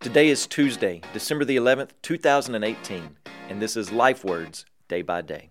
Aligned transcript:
Today 0.00 0.30
is 0.30 0.46
Tuesday, 0.46 1.02
December 1.12 1.44
the 1.44 1.58
11th, 1.58 1.90
2018, 2.00 3.18
and 3.50 3.60
this 3.60 3.76
is 3.76 3.92
Life 3.92 4.24
Words 4.24 4.64
Day 4.88 5.02
by 5.02 5.20
Day. 5.20 5.50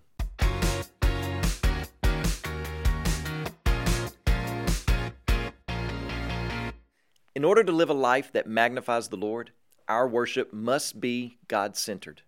In 7.36 7.44
order 7.44 7.62
to 7.62 7.70
live 7.70 7.90
a 7.90 7.94
life 7.94 8.32
that 8.32 8.48
magnifies 8.48 9.06
the 9.06 9.16
Lord, 9.16 9.52
our 9.86 10.08
worship 10.08 10.52
must 10.52 11.00
be 11.00 11.38
God 11.46 11.76
centered. 11.76 12.22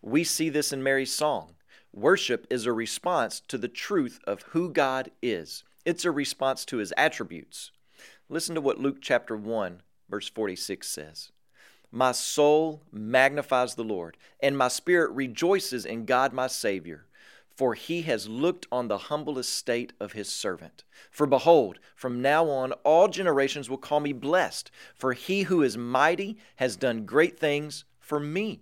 We 0.00 0.24
see 0.24 0.48
this 0.48 0.72
in 0.72 0.82
Mary's 0.82 1.12
song. 1.12 1.56
Worship 1.92 2.46
is 2.48 2.64
a 2.64 2.72
response 2.72 3.38
to 3.48 3.58
the 3.58 3.68
truth 3.68 4.18
of 4.26 4.40
who 4.44 4.72
God 4.72 5.10
is, 5.20 5.62
it's 5.84 6.06
a 6.06 6.10
response 6.10 6.64
to 6.64 6.78
his 6.78 6.94
attributes. 6.96 7.70
Listen 8.30 8.54
to 8.54 8.62
what 8.62 8.80
Luke 8.80 9.02
chapter 9.02 9.36
1, 9.36 9.82
verse 10.08 10.30
46 10.30 10.88
says. 10.88 11.32
My 11.96 12.12
soul 12.12 12.82
magnifies 12.92 13.74
the 13.74 13.82
Lord, 13.82 14.18
and 14.40 14.58
my 14.58 14.68
spirit 14.68 15.12
rejoices 15.12 15.86
in 15.86 16.04
God 16.04 16.34
my 16.34 16.46
Savior, 16.46 17.06
for 17.48 17.72
he 17.72 18.02
has 18.02 18.28
looked 18.28 18.66
on 18.70 18.88
the 18.88 18.98
humble 18.98 19.38
estate 19.38 19.94
of 19.98 20.12
his 20.12 20.28
servant. 20.28 20.84
For 21.10 21.26
behold, 21.26 21.78
from 21.94 22.20
now 22.20 22.50
on 22.50 22.72
all 22.84 23.08
generations 23.08 23.70
will 23.70 23.78
call 23.78 24.00
me 24.00 24.12
blessed, 24.12 24.70
for 24.94 25.14
he 25.14 25.44
who 25.44 25.62
is 25.62 25.78
mighty 25.78 26.36
has 26.56 26.76
done 26.76 27.06
great 27.06 27.38
things 27.38 27.86
for 27.98 28.20
me, 28.20 28.60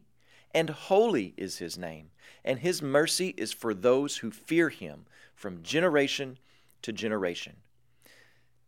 and 0.54 0.70
holy 0.70 1.34
is 1.36 1.58
his 1.58 1.76
name, 1.76 2.10
and 2.44 2.60
his 2.60 2.82
mercy 2.82 3.34
is 3.36 3.52
for 3.52 3.74
those 3.74 4.18
who 4.18 4.30
fear 4.30 4.68
him 4.68 5.06
from 5.34 5.64
generation 5.64 6.38
to 6.82 6.92
generation. 6.92 7.56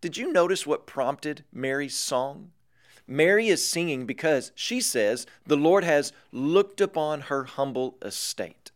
Did 0.00 0.16
you 0.16 0.32
notice 0.32 0.66
what 0.66 0.88
prompted 0.88 1.44
Mary's 1.52 1.94
song? 1.94 2.50
Mary 3.08 3.48
is 3.48 3.64
singing 3.64 4.04
because 4.04 4.52
she 4.54 4.80
says 4.80 5.26
the 5.46 5.56
Lord 5.56 5.84
has 5.84 6.12
looked 6.32 6.80
upon 6.80 7.22
her 7.22 7.44
humble 7.44 7.96
estate. 8.02 8.72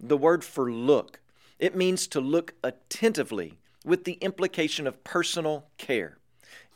The 0.00 0.16
word 0.16 0.42
for 0.42 0.70
look, 0.70 1.20
it 1.58 1.76
means 1.76 2.06
to 2.08 2.20
look 2.20 2.54
attentively 2.64 3.58
with 3.84 4.04
the 4.04 4.14
implication 4.14 4.86
of 4.86 5.04
personal 5.04 5.66
care. 5.78 6.18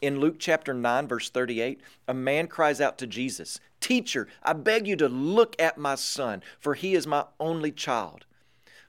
In 0.00 0.20
Luke 0.20 0.36
chapter 0.38 0.74
9, 0.74 1.08
verse 1.08 1.30
38, 1.30 1.80
a 2.06 2.14
man 2.14 2.46
cries 2.46 2.80
out 2.80 2.98
to 2.98 3.06
Jesus, 3.06 3.58
Teacher, 3.80 4.28
I 4.42 4.52
beg 4.52 4.86
you 4.86 4.96
to 4.96 5.08
look 5.08 5.56
at 5.60 5.78
my 5.78 5.94
son, 5.94 6.42
for 6.58 6.74
he 6.74 6.94
is 6.94 7.06
my 7.06 7.24
only 7.40 7.72
child. 7.72 8.26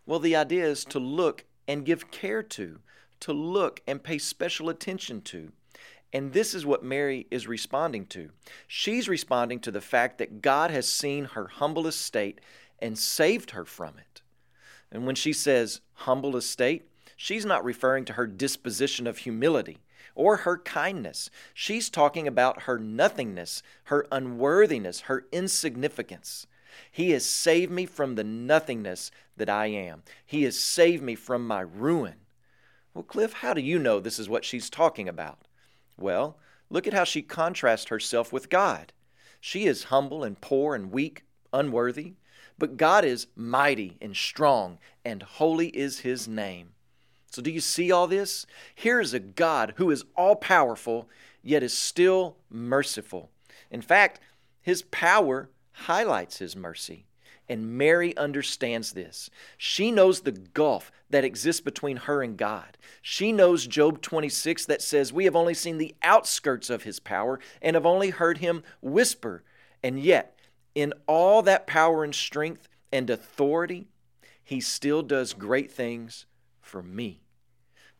Well, 0.05 0.19
the 0.19 0.35
idea 0.35 0.65
is 0.65 0.85
to 0.85 0.99
look 0.99 1.45
and 1.67 1.85
give 1.85 2.11
care 2.11 2.43
to, 2.43 2.79
to 3.21 3.33
look 3.33 3.81
and 3.87 4.03
pay 4.03 4.17
special 4.17 4.69
attention 4.69 5.21
to. 5.21 5.51
And 6.13 6.33
this 6.33 6.53
is 6.53 6.65
what 6.65 6.83
Mary 6.83 7.27
is 7.29 7.47
responding 7.47 8.05
to. 8.07 8.29
She's 8.67 9.09
responding 9.09 9.59
to 9.61 9.71
the 9.71 9.81
fact 9.81 10.17
that 10.17 10.41
God 10.41 10.71
has 10.71 10.87
seen 10.87 11.25
her 11.25 11.47
humble 11.47 11.85
estate 11.85 12.39
and 12.79 12.97
saved 12.97 13.51
her 13.51 13.65
from 13.65 13.95
it. 13.97 14.21
And 14.91 15.05
when 15.05 15.15
she 15.15 15.33
says 15.33 15.81
humble 15.93 16.37
estate, 16.37 16.87
she's 17.17 17.45
not 17.45 17.65
referring 17.65 18.05
to 18.05 18.13
her 18.13 18.25
disposition 18.27 19.05
of 19.05 19.19
humility 19.19 19.79
or 20.15 20.37
her 20.37 20.57
kindness. 20.57 21.29
She's 21.53 21.89
talking 21.89 22.27
about 22.27 22.63
her 22.63 22.79
nothingness, 22.79 23.61
her 23.85 24.07
unworthiness, 24.11 25.01
her 25.01 25.25
insignificance. 25.31 26.47
He 26.91 27.11
has 27.11 27.25
saved 27.25 27.71
me 27.71 27.85
from 27.85 28.15
the 28.15 28.23
nothingness 28.23 29.11
that 29.35 29.49
I 29.49 29.67
am. 29.67 30.03
He 30.25 30.43
has 30.43 30.59
saved 30.59 31.03
me 31.03 31.15
from 31.15 31.45
my 31.45 31.61
ruin. 31.61 32.15
Well, 32.93 33.03
Cliff, 33.03 33.33
how 33.33 33.53
do 33.53 33.61
you 33.61 33.77
know 33.77 33.99
this 33.99 34.19
is 34.19 34.29
what 34.29 34.45
she's 34.45 34.69
talking 34.69 35.07
about? 35.07 35.46
Well, 35.97 36.37
look 36.69 36.87
at 36.87 36.93
how 36.93 37.03
she 37.03 37.21
contrasts 37.21 37.89
herself 37.89 38.31
with 38.31 38.49
God. 38.49 38.93
She 39.39 39.65
is 39.65 39.85
humble 39.85 40.23
and 40.23 40.39
poor 40.39 40.75
and 40.75 40.91
weak, 40.91 41.23
unworthy, 41.51 42.13
but 42.57 42.77
God 42.77 43.05
is 43.05 43.27
mighty 43.35 43.97
and 44.01 44.15
strong, 44.15 44.79
and 45.05 45.23
holy 45.23 45.67
is 45.69 45.99
his 45.99 46.27
name. 46.27 46.73
So, 47.29 47.41
do 47.41 47.51
you 47.51 47.59
see 47.59 47.91
all 47.91 48.07
this? 48.07 48.45
Here 48.73 48.99
is 48.99 49.13
a 49.13 49.19
God 49.19 49.73
who 49.77 49.91
is 49.91 50.05
all 50.15 50.35
powerful, 50.35 51.09
yet 51.43 51.61
is 51.61 51.77
still 51.77 52.37
merciful. 52.49 53.29
In 53.69 53.81
fact, 53.81 54.19
his 54.61 54.81
power 54.83 55.49
highlights 55.71 56.37
his 56.37 56.55
mercy. 56.55 57.06
And 57.49 57.77
Mary 57.77 58.15
understands 58.17 58.91
this. 58.91 59.29
She 59.57 59.91
knows 59.91 60.21
the 60.21 60.33
gulf 60.33 60.91
that 61.09 61.23
exists 61.23 61.61
between 61.61 61.97
her 61.97 62.21
and 62.21 62.37
God. 62.37 62.77
She 63.01 63.31
knows 63.31 63.67
Job 63.67 64.01
26 64.01 64.65
that 64.65 64.81
says, 64.81 65.13
We 65.13 65.25
have 65.25 65.35
only 65.35 65.53
seen 65.53 65.77
the 65.77 65.95
outskirts 66.03 66.69
of 66.69 66.83
his 66.83 66.99
power 66.99 67.39
and 67.61 67.75
have 67.75 67.85
only 67.85 68.09
heard 68.09 68.39
him 68.39 68.63
whisper. 68.81 69.43
And 69.81 69.99
yet, 69.99 70.37
in 70.75 70.93
all 71.07 71.41
that 71.43 71.67
power 71.67 72.03
and 72.03 72.13
strength 72.13 72.67
and 72.91 73.09
authority, 73.09 73.87
he 74.43 74.59
still 74.59 75.01
does 75.01 75.33
great 75.33 75.71
things 75.71 76.25
for 76.61 76.83
me. 76.83 77.21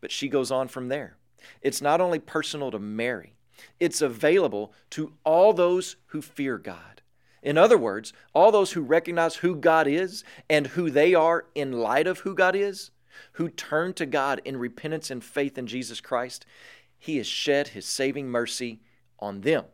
But 0.02 0.12
she 0.12 0.28
goes 0.28 0.52
on 0.52 0.68
from 0.68 0.90
there. 0.90 1.18
It's 1.62 1.82
not 1.82 2.02
only 2.02 2.20
personal 2.20 2.72
to 2.72 2.80
Mary, 2.80 3.34
it's 3.80 4.02
available 4.02 4.74
to 4.92 5.14
all 5.24 5.54
those 5.54 5.96
who 6.08 6.22
fear 6.22 6.58
God. 6.58 7.02
In 7.42 7.58
other 7.58 7.78
words, 7.78 8.14
all 8.34 8.52
those 8.52 8.72
who 8.72 8.82
recognize 8.82 9.36
who 9.36 9.56
God 9.56 9.88
is 9.88 10.24
and 10.50 10.68
who 10.68 10.90
they 10.90 11.14
are 11.14 11.46
in 11.56 11.72
light 11.72 12.08
of 12.08 12.20
who 12.20 12.34
God 12.34 12.56
is, 12.56 12.92
who 13.34 13.50
turn 13.50 13.94
to 13.94 14.06
God 14.06 14.42
in 14.44 14.58
repentance 14.58 15.12
and 15.12 15.24
faith 15.24 15.58
in 15.58 15.68
Jesus 15.68 16.02
Christ, 16.02 16.46
He 16.98 17.18
has 17.18 17.28
shed 17.28 17.70
His 17.70 17.86
saving 17.86 18.30
mercy 18.30 18.82
on 19.20 19.42
them. 19.42 19.66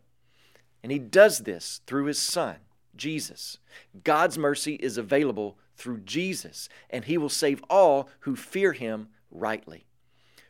And 0.81 0.91
He 0.91 0.99
does 0.99 1.39
this 1.39 1.81
through 1.87 2.05
His 2.05 2.19
Son, 2.19 2.57
Jesus. 2.95 3.57
God's 4.03 4.37
mercy 4.37 4.75
is 4.75 4.97
available 4.97 5.57
through 5.75 6.01
Jesus, 6.01 6.69
and 6.89 7.05
He 7.05 7.17
will 7.17 7.29
save 7.29 7.63
all 7.69 8.09
who 8.21 8.35
fear 8.35 8.73
Him 8.73 9.07
rightly. 9.31 9.85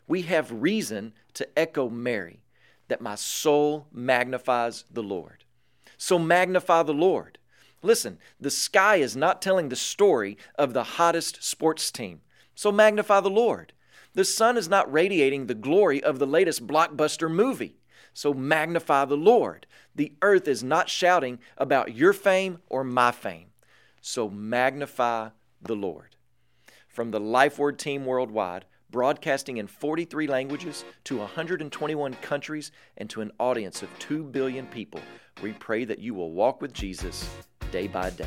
We 0.06 0.22
have 0.22 0.62
reason 0.62 1.14
to 1.34 1.58
echo 1.58 1.88
Mary 1.88 2.42
that 2.88 3.00
my 3.00 3.14
soul 3.14 3.86
magnifies 3.92 4.84
the 4.92 5.02
Lord. 5.02 5.44
So 5.96 6.18
magnify 6.18 6.82
the 6.82 6.94
Lord. 6.94 7.38
Listen, 7.82 8.18
the 8.40 8.50
sky 8.50 8.96
is 8.96 9.14
not 9.16 9.42
telling 9.42 9.68
the 9.68 9.76
story 9.76 10.38
of 10.56 10.72
the 10.72 10.84
hottest 10.84 11.42
sports 11.44 11.90
team. 11.90 12.22
So 12.54 12.72
magnify 12.72 13.20
the 13.20 13.30
Lord. 13.30 13.72
The 14.14 14.24
sun 14.24 14.56
is 14.56 14.68
not 14.68 14.92
radiating 14.92 15.46
the 15.46 15.54
glory 15.54 16.02
of 16.02 16.18
the 16.18 16.26
latest 16.26 16.66
blockbuster 16.66 17.30
movie. 17.30 17.78
So 18.12 18.32
magnify 18.32 19.06
the 19.06 19.16
Lord. 19.16 19.66
The 19.94 20.12
earth 20.22 20.46
is 20.46 20.62
not 20.62 20.88
shouting 20.88 21.40
about 21.58 21.94
your 21.94 22.12
fame 22.12 22.58
or 22.68 22.84
my 22.84 23.10
fame. 23.10 23.48
So 24.00 24.30
magnify 24.30 25.30
the 25.60 25.74
Lord. 25.74 26.16
From 26.88 27.10
the 27.10 27.20
Life 27.20 27.58
Word 27.58 27.78
team 27.78 28.06
worldwide, 28.06 28.66
broadcasting 28.90 29.56
in 29.56 29.66
43 29.66 30.26
languages 30.26 30.84
to 31.04 31.18
121 31.18 32.14
countries 32.14 32.72
and 32.96 33.10
to 33.10 33.20
an 33.20 33.32
audience 33.38 33.82
of 33.82 33.88
2 33.98 34.24
billion 34.24 34.66
people. 34.66 35.00
We 35.42 35.52
pray 35.52 35.84
that 35.84 35.98
you 35.98 36.14
will 36.14 36.32
walk 36.32 36.60
with 36.60 36.72
Jesus 36.72 37.28
day 37.70 37.86
by 37.86 38.10
day. 38.10 38.26